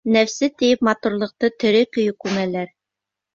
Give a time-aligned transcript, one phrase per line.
[0.13, 2.73] Нәфсе тиеп, матурлыҡты тере көйө күмәләр!